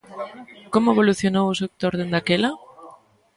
Como 0.73 0.91
evolucionou 0.93 1.45
o 1.49 1.59
sector 1.61 1.93
dende 1.95 2.17
aquela? 2.19 2.49